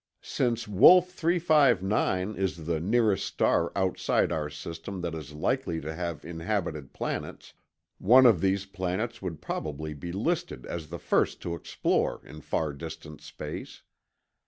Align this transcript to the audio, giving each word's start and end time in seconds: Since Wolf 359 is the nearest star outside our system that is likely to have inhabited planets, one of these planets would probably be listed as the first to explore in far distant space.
Since 0.23 0.67
Wolf 0.67 1.11
359 1.11 2.33
is 2.35 2.65
the 2.65 2.79
nearest 2.79 3.23
star 3.23 3.71
outside 3.75 4.31
our 4.31 4.49
system 4.49 5.01
that 5.01 5.13
is 5.13 5.33
likely 5.35 5.79
to 5.79 5.93
have 5.93 6.25
inhabited 6.25 6.91
planets, 6.91 7.53
one 7.99 8.25
of 8.25 8.41
these 8.41 8.65
planets 8.65 9.21
would 9.21 9.43
probably 9.43 9.93
be 9.93 10.11
listed 10.11 10.65
as 10.65 10.87
the 10.87 10.97
first 10.97 11.39
to 11.43 11.53
explore 11.53 12.19
in 12.25 12.41
far 12.41 12.73
distant 12.73 13.21
space. 13.21 13.83